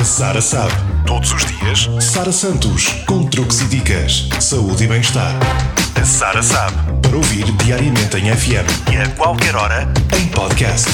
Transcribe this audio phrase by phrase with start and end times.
[0.00, 0.72] A Sara sabe.
[1.06, 5.34] Todos os dias, Sara Santos, com truques e dicas, saúde e bem-estar.
[5.94, 6.74] A Sara sabe.
[7.02, 9.86] Para ouvir diariamente em FM e a qualquer hora
[10.18, 10.88] em podcast.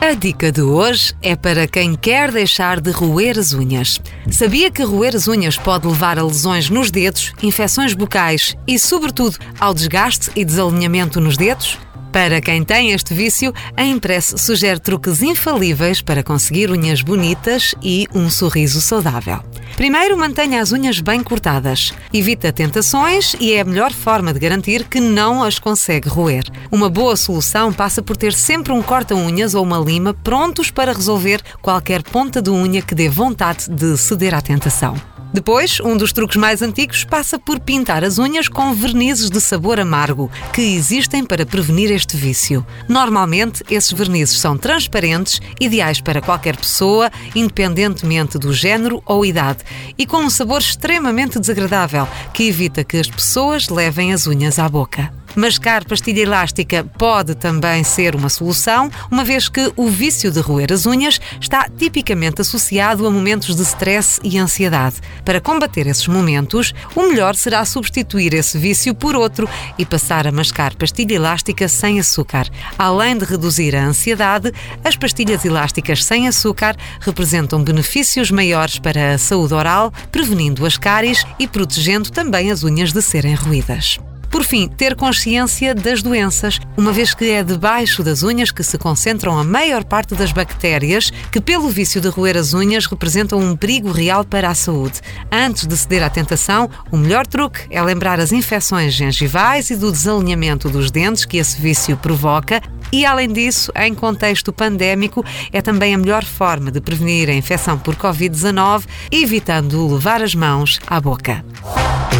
[0.00, 4.00] A dica de hoje é para quem quer deixar de roer as unhas.
[4.32, 9.38] Sabia que roer as unhas pode levar a lesões nos dedos, infecções bucais e, sobretudo,
[9.60, 11.78] ao desgaste e desalinhamento nos dedos?
[12.14, 18.06] Para quem tem este vício, a Impress sugere truques infalíveis para conseguir unhas bonitas e
[18.14, 19.40] um sorriso saudável.
[19.76, 21.92] Primeiro, mantenha as unhas bem cortadas.
[22.12, 26.44] Evita tentações e é a melhor forma de garantir que não as consegue roer.
[26.70, 31.42] Uma boa solução passa por ter sempre um corta-unhas ou uma lima prontos para resolver
[31.60, 34.94] qualquer ponta de unha que dê vontade de ceder à tentação.
[35.34, 39.80] Depois, um dos truques mais antigos passa por pintar as unhas com vernizes de sabor
[39.80, 42.64] amargo, que existem para prevenir este vício.
[42.88, 49.63] Normalmente, esses vernizes são transparentes, ideais para qualquer pessoa, independentemente do género ou idade,
[49.96, 54.68] e com um sabor extremamente desagradável, que evita que as pessoas levem as unhas à
[54.68, 55.23] boca.
[55.36, 60.72] Mascar pastilha elástica pode também ser uma solução, uma vez que o vício de roer
[60.72, 64.96] as unhas está tipicamente associado a momentos de stress e ansiedade.
[65.24, 70.32] Para combater esses momentos, o melhor será substituir esse vício por outro e passar a
[70.32, 72.48] mascar pastilha elástica sem açúcar.
[72.78, 74.52] Além de reduzir a ansiedade,
[74.84, 81.24] as pastilhas elásticas sem açúcar representam benefícios maiores para a saúde oral, prevenindo as cáries
[81.38, 83.98] e protegendo também as unhas de serem roídas.
[84.34, 88.76] Por fim, ter consciência das doenças, uma vez que é debaixo das unhas que se
[88.76, 93.56] concentram a maior parte das bactérias que, pelo vício de roer as unhas, representam um
[93.56, 95.00] perigo real para a saúde.
[95.30, 99.92] Antes de ceder à tentação, o melhor truque é lembrar as infecções gengivais e do
[99.92, 102.60] desalinhamento dos dentes que esse vício provoca.
[102.90, 107.78] E, além disso, em contexto pandémico, é também a melhor forma de prevenir a infecção
[107.78, 111.44] por Covid-19, evitando levar as mãos à boca.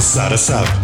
[0.00, 0.83] Sara sabe.